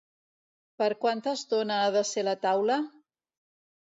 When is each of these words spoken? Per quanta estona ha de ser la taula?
Per 0.81 0.87
quanta 1.03 1.35
estona 1.39 1.77
ha 1.83 1.93
de 1.99 2.03
ser 2.13 2.25
la 2.31 2.37
taula? 2.47 2.79